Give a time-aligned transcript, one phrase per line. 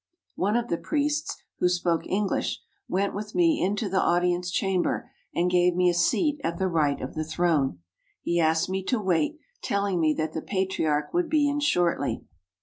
[0.35, 2.59] One of the priests, who spoke English,
[2.89, 6.99] went with me into the audience chamber and gave me a seat at the right
[6.99, 7.83] of the throne.
[8.23, 12.23] He asked me to wait, telling me that the Patriarch would be in shortly.